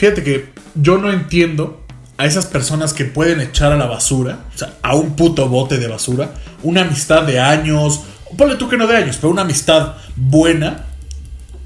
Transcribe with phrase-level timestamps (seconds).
[0.00, 1.84] Fíjate que yo no entiendo
[2.16, 5.76] a esas personas que pueden echar a la basura, o sea, a un puto bote
[5.76, 6.32] de basura,
[6.62, 8.00] una amistad de años,
[8.38, 10.86] ponle tú que no de años, pero una amistad buena,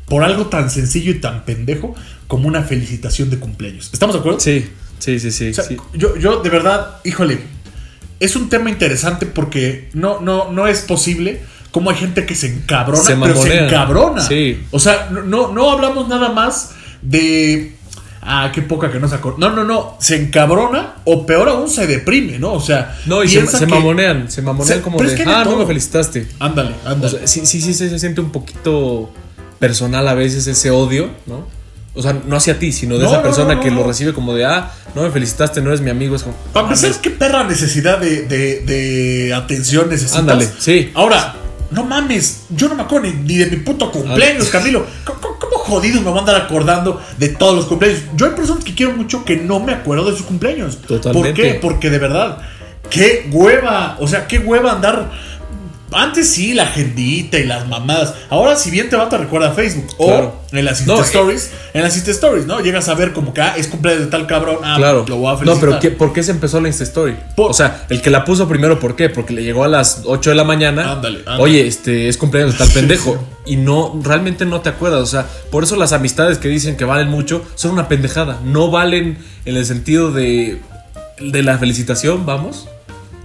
[0.07, 1.95] por algo tan sencillo y tan pendejo
[2.27, 3.91] como una felicitación de cumpleaños.
[3.93, 4.41] ¿Estamos de acuerdo?
[4.41, 5.51] Sí, sí, sí, sí.
[5.51, 5.77] O sea, sí.
[5.93, 7.39] Yo, yo de verdad, híjole,
[8.19, 12.49] es un tema interesante porque no, no, no es posible cómo hay gente que se
[12.49, 14.27] encabrona, Se pero se encabrona.
[14.27, 14.61] Sí.
[14.73, 17.74] O sea, no, no hablamos nada más de.
[18.27, 19.39] Ah, qué poca que no se acuerda.
[19.39, 19.97] No, no, no.
[20.01, 22.55] Se encabrona o peor aún se deprime, ¿no?
[22.55, 25.51] O sea, No, y se, mamonean, se mamonean Se- como de, es que ah, no
[25.51, 25.59] todo".
[25.59, 26.27] me felicitaste.
[26.39, 27.19] Ándale, O ándale.
[27.19, 29.11] sea, sí, sí, sí, se, siente un poquito
[29.59, 31.47] personal a veces ese odio, ¿no?
[31.97, 34.35] O sea, no hacia ti, sino de No, esa persona no, que lo recibe como
[34.35, 36.17] de, ah, no me felicitaste, no eres mi amigo.
[36.17, 40.19] Es como, Para empezar, qué perra necesidad de, de- de atención necesitas.
[40.19, 40.91] Ándale, sí.
[40.95, 41.37] Ahora,
[41.71, 44.85] no mames, yo no me acuerdo ni, de mi puto cumpleaños, Camilo.
[45.05, 45.34] ¿Cómo,
[45.65, 48.03] cómo- cómo jodido me van a andar acordando de todos los cumpleaños?
[48.17, 50.79] Yo hay personas que quiero mucho que no me acuerdo de sus cumpleaños.
[50.83, 51.13] Totalmente.
[51.13, 51.55] ¿Por qué?
[51.61, 52.39] Porque de verdad,
[52.91, 53.97] qué hueva.
[54.01, 55.11] O sea, qué hueva andar.
[55.95, 58.15] Antes sí, la agendita y las mamadas.
[58.31, 59.87] Ahora, si bien te va, te recuerda a Facebook.
[59.99, 60.41] O Claro.
[60.53, 61.51] en las No, Insta Stories.
[61.73, 62.61] En las Insta Stories, ¿no?
[62.61, 64.59] Llegas a ver como que ah, es cumpleaños de tal cabrón.
[64.63, 65.05] Ah, claro.
[65.09, 65.69] lo voy a no, felicitar.
[65.69, 67.17] pero ¿qué- ¿por qué se empezó la Insta Story?
[67.37, 69.09] Por- o sea, el que la puso primero, ¿por qué?
[69.09, 70.93] Porque le llegó a las 8 de la mañana.
[70.93, 71.43] Ándale, ándale.
[71.43, 73.23] Oye, este es cumpleaños de tal pendejo.
[73.47, 75.01] Y no, realmente no te acuerdas.
[75.03, 78.41] O sea, por eso las amistades que dicen que valen mucho son una pendejada.
[78.45, 80.61] No valen en el sentido de,
[81.21, 82.69] de la felicitación, vamos.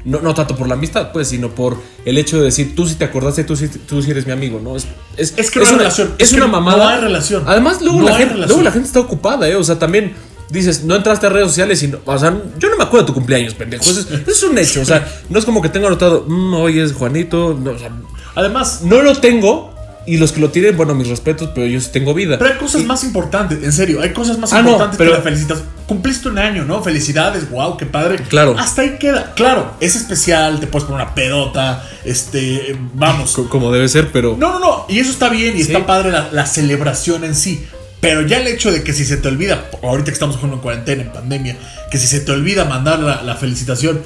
[0.05, 2.95] No, no tanto por la amistad, pues, sino por el hecho de decir, tú sí
[2.95, 4.75] te acordaste, tú sí, tú sí eres mi amigo, ¿no?
[4.77, 6.13] Es, es, Es que no hay una, relación.
[6.17, 6.89] Es, Es una no mamada.
[6.93, 7.43] hay relación.
[7.45, 8.47] Además, luego, No la gente, relación.
[8.49, 9.55] luego la gente está ocupada, ¿eh?
[9.55, 10.13] O sea, también
[10.49, 13.07] dices, no entraste a redes sociales y no, o sea, yo no me acuerdo de
[13.07, 13.83] tu cumpleaños, pendejo.
[13.83, 14.81] Eso es, eso es un hecho.
[14.81, 17.57] O sea, no es como que tenga anotado, "Mm, hoy es Juanito.
[17.61, 17.91] no, o sea,
[18.35, 19.73] Además, no lo tengo.
[20.05, 22.37] Y los que lo tienen, bueno, mis respetos, pero yo sí tengo vida.
[22.39, 25.17] Pero hay cosas más importantes, en serio, hay cosas más Ah, no, importantes pero- que
[25.17, 25.59] la felicitas.
[25.87, 26.83] Cumpliste un año, ¿no?
[26.83, 28.17] Felicidades, wow, qué padre.
[28.29, 28.55] Claro.
[28.57, 29.33] Hasta ahí queda.
[29.35, 33.33] Claro, es especial, te puedes poner una pedota, este, vamos.
[33.33, 34.35] Co- Como debe ser, pero.
[34.39, 35.71] No, no, no, y eso está bien y Sí.
[35.73, 37.65] está padre la, la celebración en sí.
[38.01, 40.61] Pero ya el hecho de que si se te olvida, ahorita que estamos jugando en
[40.61, 41.57] cuarentena, en pandemia,
[41.91, 43.99] que si se te olvida mandar la, la felicitación,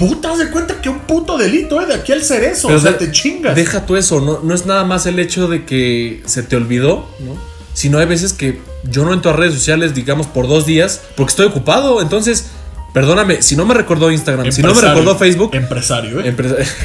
[0.00, 1.86] puta, de cuenta que un puto delito, ¿eh?
[1.86, 3.54] De aquí al cerezo, Pero o sea, de- te chingas.
[3.54, 7.06] Deja tú eso, no, no es nada más el hecho de que se te olvidó,
[7.20, 7.36] ¿no?
[7.74, 8.58] Sino hay veces que
[8.90, 12.02] yo no entro a redes sociales, digamos, por dos días, porque estoy ocupado.
[12.02, 12.46] Entonces,
[12.92, 16.34] perdóname, si no me recordó Instagram, si no me recordó Facebook, Empresario, ¿eh?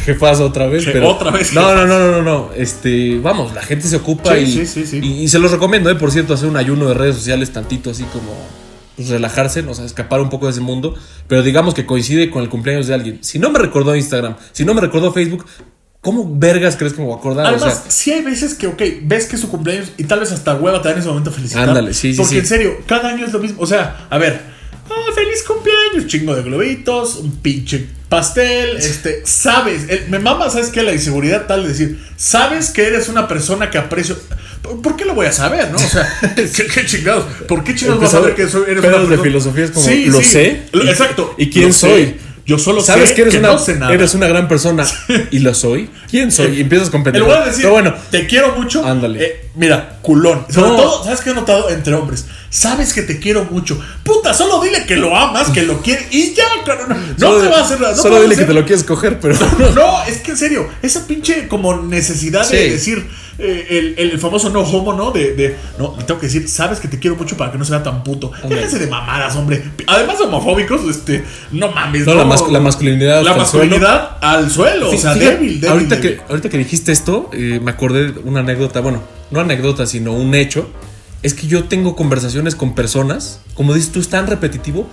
[0.05, 0.85] ¿qué pasa otra vez?
[1.03, 1.53] ¿Otra vez?
[1.53, 2.49] No, no, no, no, no, no.
[2.55, 4.99] Este, vamos, la gente se ocupa Sí, y, sí, sí, sí.
[5.01, 5.95] y, y se los recomiendo, ¿eh?
[5.95, 8.35] Por cierto, hacer un ayuno de redes sociales tantito así como
[8.95, 10.95] pues, relajarse, o sea, escapar un poco de ese mundo.
[11.27, 13.19] Pero digamos que coincide con el cumpleaños de alguien.
[13.21, 15.45] Si no me recordó Instagram, si no me recordó Facebook,
[16.01, 17.45] ¿cómo vergas crees que me voy a acordar?
[17.47, 20.19] Además, o sea, sí hay veces que, ok, ves que es su cumpleaños y tal
[20.19, 21.67] vez hasta hueva te dan en ese momento felicitar.
[21.67, 22.39] Ándale, sí, sí, Porque sí.
[22.39, 23.61] en serio, cada año es lo mismo.
[23.61, 24.39] O sea, a ver,
[24.89, 30.69] ah, feliz cumpleaños, chingo de globitos, un pinche pastel, este, sabes, el- me mama, ¿sabes
[30.69, 30.83] qué?
[30.83, 34.15] La inseguridad tal de decir, sabes que eres una persona que aprecio.
[34.81, 35.77] ¿Por, qué lo voy a saber, no?
[35.77, 37.25] O sea, ¿qué, qué chingados?
[37.47, 39.23] ¿Por qué chingados vas a saber que soy, eres una de persona?
[39.23, 40.61] filosofía es como, ¿lo sé?
[40.71, 41.35] Lo- ¿Y- exacto.
[41.37, 41.79] ¿y quién sé.
[41.79, 42.15] soy?
[42.45, 43.91] Yo solo ¿Sabes sé que eres, una, no sé nada.
[43.93, 44.85] eres una gran persona
[45.31, 45.89] y lo soy?
[46.11, 46.57] ¿Quién soy?
[46.57, 47.25] Y empiezas con En pendejo.
[47.27, 48.85] de Pero bueno, te quiero mucho.
[48.85, 49.23] Ándale.
[49.25, 50.45] eh, mira, culón.
[50.49, 50.75] Sobre No.
[50.77, 52.25] todo, ¿sabes qué he notado entre hombres?
[52.49, 53.77] Sabes que te quiero mucho.
[54.03, 56.89] Puta, solo dile que lo amas, que lo quieres y ya, cabrón.
[57.17, 57.95] No, no solo, te va a hacer nada.
[57.95, 59.35] No solo dile que te lo quieres coger, pero.
[59.75, 63.05] No, es que en serio, esa pinche como necesidad de decir
[63.37, 63.67] eh,
[63.97, 65.11] el, el famoso no homo, ¿no?
[65.11, 67.65] De, de, no, le tengo que decir, sabes que te quiero mucho para que no
[67.65, 68.31] sea tan puto.
[68.47, 69.61] Déjense de mamadas, hombre.
[69.87, 72.05] Además, homofóbicos, este, no mames.
[72.05, 73.37] No, la mas- la masculinidad La suelo.
[73.37, 74.87] masculinidad al suelo.
[74.89, 75.69] o sea, Fíjate, débil, débil.
[75.69, 76.17] ahorita, débil.
[76.19, 80.13] Que, ahorita que dijiste esto, eh, me acordé de una anécdota, bueno, no anécdota, sino
[80.13, 80.69] un hecho.
[81.23, 84.87] Es que yo tengo conversaciones con personas, como dices tú, es tan repetitivo.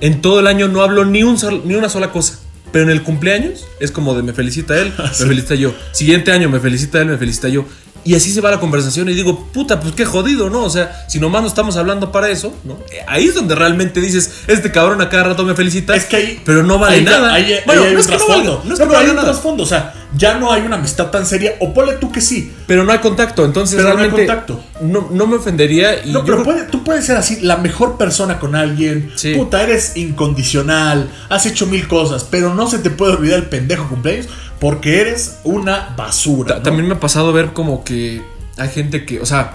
[0.00, 2.38] En todo el año no hablo ni, un sol- ni una sola cosa.
[2.72, 5.74] Pero en el cumpleaños es como de me felicita él, me felicita yo.
[5.92, 7.64] Siguiente año me felicita él, me felicita yo.
[8.06, 10.62] Y así se va la conversación y digo, puta, pues qué jodido, ¿no?
[10.62, 12.74] O sea, si nomás no estamos hablando para eso, ¿no?
[12.92, 15.94] Eh, Ahí es donde realmente dices, este cabrón a cada rato me felicita.
[15.96, 16.42] Es que ahí.
[16.44, 17.34] Pero no vale ahí nada.
[17.34, 18.52] Ahí, hay no es que no trasfondo.
[18.58, 19.62] valga, no es No, que no pero hay valga un trasfondo.
[19.64, 21.54] O sea, ya no hay una amistad tan seria.
[21.60, 22.52] O ponle tú que sí.
[22.68, 24.62] Pero no hay contacto, entonces Pero no hay contacto.
[24.80, 28.38] No, no me ofendería y No, pero puede- tú puedes ser así, la mejor persona
[28.38, 29.10] con alguien.
[29.16, 29.34] Sí.
[29.34, 31.10] Puta, eres incondicional.
[31.28, 32.24] Has hecho mil cosas.
[32.30, 34.28] Pero no se te puede olvidar el pendejo cumpleaños.
[34.60, 36.62] Porque eres una basura.
[36.62, 38.22] también me ha pasado ver como que
[38.56, 39.54] hay gente que, o sea,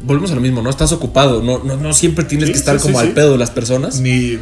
[0.00, 0.70] volvemos a lo mismo, ¿no?
[0.70, 3.32] Estás ocupado, no, no, no siempre tienes Sí, que estar sí, como sí, al pedo
[3.32, 4.00] de las personas.
[4.00, 4.38] Ni.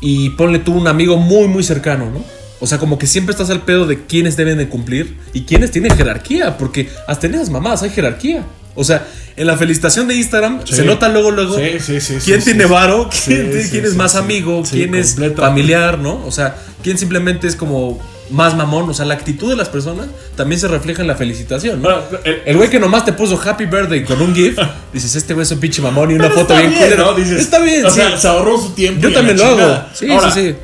[0.00, 2.24] Y ponle tú un amigo muy, muy cercano, ¿no?
[2.60, 5.72] O sea, como que siempre estás al pedo de quiénes deben de cumplir y quiénes
[5.72, 8.44] tienen jerarquía, porque hasta en esas mamás hay jerarquía.
[8.74, 9.06] O sea,
[9.36, 10.76] en la felicitación de Instagram Sí.
[10.76, 14.62] se nota luego, luego Sí, sí, sí, quién tiene varo, quién, quién es más amigo,
[14.68, 16.24] quién es familiar, ¿no?
[16.24, 17.98] O sea, quién simplemente es como
[18.32, 18.88] más mamón.
[18.90, 21.90] O sea, la actitud de las personas también se refleja en la felicitación, ¿no?
[21.90, 24.58] Ahora, el- El güey que nomás te puso Happy Birthday con un GIF,
[24.92, 26.96] dices, este güey es un pinche mamón y una foto está bien culera.
[27.04, 27.14] ¿no?
[27.14, 27.96] Dices, está bien, O sí.
[28.00, 29.00] sea, se ahorró su tiempo.
[29.02, 29.84] Yo también lo hago.
[29.94, 30.46] Sí, Ahora, sí, sí.
[30.48, 30.56] eh,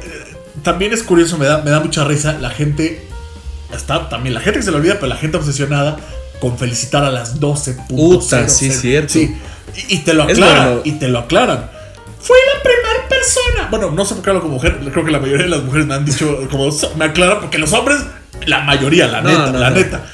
[0.63, 3.07] También es curioso, me da, me da mucha risa la gente.
[3.75, 5.97] Está también la gente que se le olvida, pero la gente obsesionada
[6.41, 7.77] con felicitar a las 12.
[7.89, 9.13] Puta, sí, cierto.
[9.13, 9.37] Sí.
[9.89, 10.65] Y, y te lo aclaran.
[10.67, 10.81] bueno.
[10.85, 11.71] Y te lo aclaran.
[12.21, 12.88] Fui la primera
[13.19, 13.69] persona.
[13.71, 14.79] Bueno, no sé por qué hablo como mujer.
[14.93, 17.73] Creo que la mayoría de las mujeres me han dicho, como me aclaran, porque los
[17.73, 17.99] hombres,
[18.47, 19.77] la mayoría, la No, neta, no, la no.
[19.77, 20.05] neta.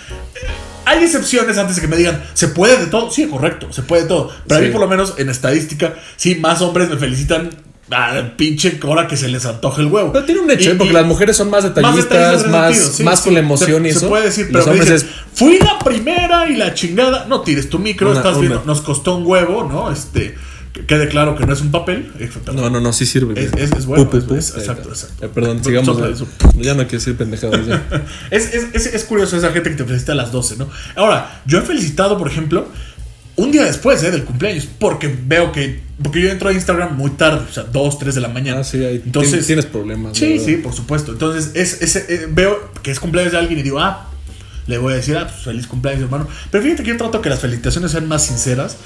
[0.87, 3.11] Hay excepciones antes de que me digan, ¿se puede de todo?
[3.11, 4.31] Sí, correcto, se puede de todo.
[4.47, 7.51] Pero a mí, por lo menos, en estadística, sí, más hombres me felicitan
[7.91, 10.13] a pinche hora que se les antoje el huevo.
[10.13, 10.75] Pero tiene un hecho, Y- ¿eh?
[10.77, 13.35] porque y- las mujeres son más más detallistas, más, ese sentido, sí, más sí, con
[13.35, 14.01] la emoción se, y eso.
[14.01, 17.25] Se puede decir, pero hombres dices, fui la primera y la chingada.
[17.29, 19.91] No tires tu micro, Una- estás viendo, nos costó un huevo, ¿no?
[19.91, 20.35] Este,
[20.75, 22.13] que quede claro que no es un papel.
[22.19, 22.29] Eh.
[22.53, 23.41] No, no, no, sí sirve.
[23.43, 25.25] Es- es- es bueno, es- exacto, exacto.
[25.25, 25.87] Eh, perdón, sigamos.
[25.87, 26.15] sopla ya.
[26.15, 26.27] eso.
[26.57, 27.61] Ya no quiero decir pendejadas.
[28.31, 30.69] Es, es, es, es curioso esa gente que te felicita a las 12, ¿no?
[30.97, 32.67] Ahora, yo he felicitado, por ejemplo,
[33.37, 34.11] un día después ¿eh?
[34.11, 35.81] del cumpleaños, porque veo que.
[36.03, 38.61] Porque yo entro a Instagram muy tarde, o sea, 2, 3 de la mañana.
[38.61, 40.19] Ah, sí, ahí Entonces, tien- tienes problemas.
[40.19, 41.13] Sí, sí, por supuesto.
[41.13, 44.11] Entonces, es, es- eh, veo que es cumpleaños de alguien y digo, ah,
[44.67, 46.27] le voy a decir, ah, pues feliz cumpleaños, hermano.
[46.51, 48.77] Pero fíjate que yo trato que las felicitaciones sean más sinceras.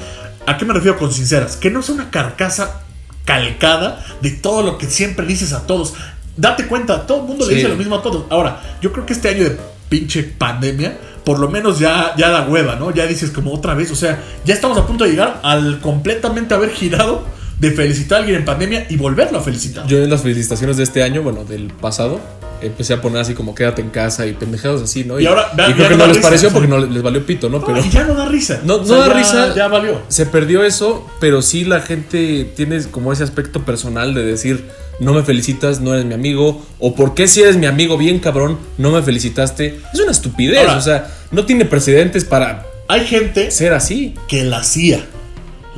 [0.46, 1.56] ¿A qué me refiero con sinceras?
[1.56, 2.82] Que no sea una carcasa
[3.24, 5.94] calcada de todo lo que siempre dices a todos.
[6.36, 7.56] Date cuenta, todo el mundo le Sí.
[7.56, 8.24] dice lo mismo a todos.
[8.30, 9.56] Ahora, yo creo que este año de
[9.88, 12.90] pinche pandemia, por lo menos ya, ya da hueva, ¿no?
[12.92, 16.54] Ya dices como otra vez, o sea, ya estamos a punto de llegar al completamente
[16.54, 17.24] haber girado
[17.58, 19.86] de felicitar a alguien en pandemia y volverlo a felicitar.
[19.86, 22.20] Yo en las felicitaciones de este año, bueno, del pasado,
[22.62, 25.18] empecé a poner así como quédate en casa y pendejados así, ¿no?
[25.20, 26.52] Y ahora, y creo que no les risa, pareció sí.
[26.54, 27.58] porque no les valió pito, ¿no?
[27.60, 28.60] No, Pero y ya no da risa.
[28.64, 29.54] No- O sea, no da ya- risa.
[29.54, 30.00] Ya valió.
[30.08, 34.64] se perdió eso, pero sí la gente tiene como ese aspecto personal de decir,
[35.00, 38.18] no me felicitas, no eres mi amigo, o por qué si eres mi amigo bien
[38.18, 39.80] cabrón, no me felicitaste.
[39.94, 44.14] Es una estupidez, Ahora- o sea, no tiene precedentes para Hay gente ser así.
[44.26, 45.04] que la CIA,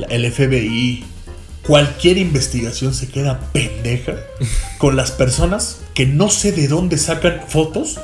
[0.09, 1.05] el FBI,
[1.71, 4.15] cualquier investigación se queda pendeja
[4.79, 8.01] con las personas que no sé de dónde sacan fotos,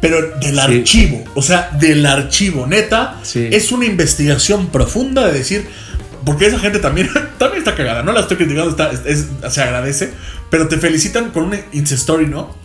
[0.00, 3.46] pero del archivo, o sea, del archivo, neta, Sí.
[3.52, 5.68] es una investigación profunda de decir,
[6.24, 7.08] porque esa gente también,
[7.38, 10.10] también está cagada, no la estoy criticando, está, es- es- se agradece,
[10.50, 12.56] pero te felicitan con un Insta Story, ¿no?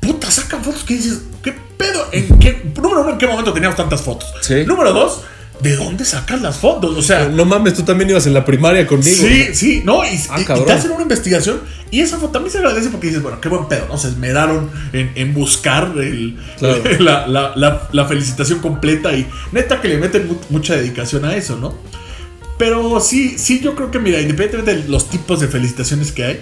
[0.00, 2.08] Puta, sacan fotos que dices, ¿qué pedo?
[2.10, 4.28] ¿En qué, número uno, ¿en qué momento teníamos tantas fotos?
[4.40, 4.64] Sí.
[4.66, 5.20] Número dos,
[5.60, 6.96] ¿de dónde sacas las fotos?
[6.96, 9.16] O sea, No mames, tú también ibas en la primaria conmigo.
[9.16, 11.60] Sí, sí, no, y, Ah, y- te hacen una investigación
[11.90, 13.96] y esa foto también se agradece porque dices, bueno, qué buen pedo, ¿no?
[13.96, 16.82] Se esmeraron en, en buscar el- Claro.
[17.00, 21.34] la, la- la- la felicitación completa y neta que le meten mu- mucha dedicación a
[21.36, 21.78] eso, ¿no?
[22.58, 26.40] Pero sí, sí, yo creo que, mira, independientemente de los tipos de felicitaciones que hay,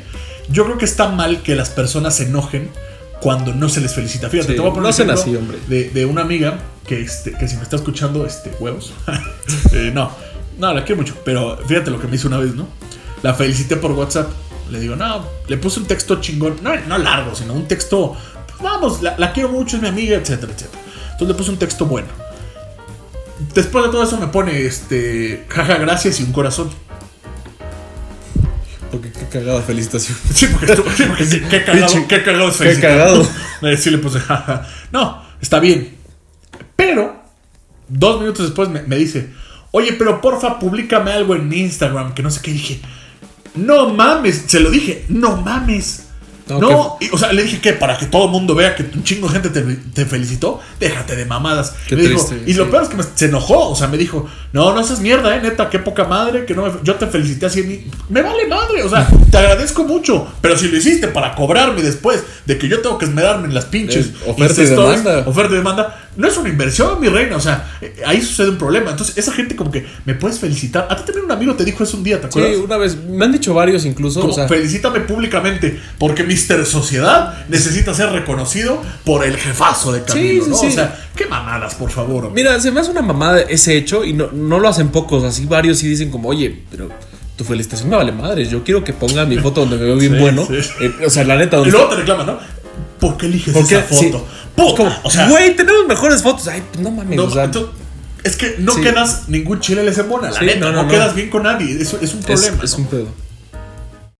[0.50, 2.68] yo creo que está mal que las personas se enojen
[3.22, 4.28] cuando no se les felicita.
[4.28, 5.58] Fíjate, Sí, te voy a poner no un ejemplo así, hombre.
[5.68, 8.92] De, de una amiga que, este, que si me está escuchando, este, huevos.
[9.72, 10.10] Eh, no,
[10.58, 12.68] no, la quiero mucho, pero fíjate lo que me hizo una vez, ¿no?
[13.22, 14.30] La felicité por WhatsApp.
[14.70, 18.16] Le digo, no, le puse un texto chingón, no, no largo, sino un texto,
[18.46, 20.82] pues vamos, la, la quiero mucho, es mi amiga, etcétera, etcétera.
[21.12, 22.08] Entonces le puse un texto bueno.
[23.54, 26.70] Después de todo eso me pone, este, jaja, gracias y un corazón.
[29.32, 30.16] Cagada felicitación.
[30.34, 33.28] Sí, porque, estuvo- sí, porque sí, qué cagado, qué cagado qué cagado.
[33.62, 34.66] Eh, Sí le puse jaja.
[34.90, 35.96] No, está bien.
[36.76, 37.22] Pero,
[37.88, 39.30] dos minutos después me, me dice,
[39.70, 42.52] oye, pero porfa, públicame algo en Instagram, que no sé qué.
[42.52, 42.80] dije,
[43.54, 46.08] no mames, se lo dije, no mames.
[46.60, 49.02] No, y, o sea, le dije que para que todo el mundo vea que un
[49.04, 49.60] chingo de gente te,
[49.94, 51.74] te felicitó, déjate de mamadas.
[51.88, 53.96] Qué Me dijo- triste, y lo peor es que me- se enojó, o sea, me
[53.98, 57.06] dijo, no, no seas mierda, eh, neta, qué poca madre, que no me- yo te
[57.06, 61.08] felicité así, ni- me vale madre, o sea, te agradezco mucho, pero si lo hiciste
[61.08, 64.66] para cobrarme después de que yo tengo que esmerarme en las pinches Es oferta y
[64.66, 65.24] demanda.
[65.26, 68.58] oferta y demanda, no es una inversión, mi reina, o sea, eh, ahí sucede un
[68.58, 71.64] problema, entonces esa gente como que me puedes felicitar, a ti también un amigo te
[71.64, 72.60] dijo eso un día, ¿te Sí, acuerdas?
[72.64, 76.66] una vez, me han dicho varios incluso, Como, o sea, felicítame públicamente, porque Mr.
[76.66, 80.56] Sociedad necesita ser reconocido por el jefazo de Camilo, Sí, sí, ¿no?
[80.56, 80.66] sí.
[80.66, 82.26] O sea, qué mamadas, por favor.
[82.26, 82.42] hombre.
[82.42, 85.46] Mira, se me hace una mamada ese hecho y no, no lo hacen pocos, así
[85.46, 86.88] varios sí dicen como, oye, pero
[87.36, 90.12] tu felicitación me vale madres, yo quiero que ponga mi foto donde me veo bien
[90.12, 90.46] Sí, bueno.
[90.46, 90.56] sí.
[90.80, 92.38] Eh, o sea, la neta, Y luego te reclaman, ¿no?
[93.02, 93.76] ¿Por qué eliges ¿Por qué?
[93.78, 94.10] esa Sí.
[94.12, 94.76] foto?
[94.76, 96.46] Como, o sea, güey, tenemos mejores fotos.
[96.48, 97.70] Ay, no mames, no, o sea, entonces,
[98.22, 98.80] es que no sí.
[98.80, 100.88] quedas ningún chile les embona, la Sí, neta, no, no, no, no.
[100.88, 102.58] quedas bien con nadie, eso es un es, problema.
[102.62, 103.08] es un pedo.